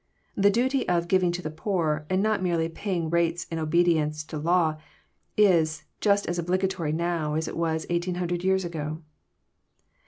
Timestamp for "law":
4.39-4.77